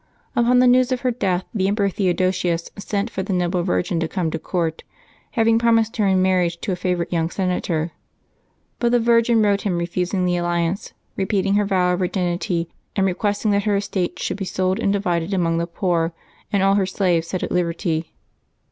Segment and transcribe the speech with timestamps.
[0.35, 4.07] Upon the news of her death the Emperor Theodosius sent for the noble virgin to
[4.07, 4.81] come to court,
[5.33, 7.91] having promised her in marriage to a favorite young senator.
[8.79, 13.51] But the virgin wrote him refusing the alliance, repeating her vow of virginity, and requesting
[13.51, 16.13] that her estates should be sold and divided among the poor,
[16.51, 18.11] and all her slaves set at liberty.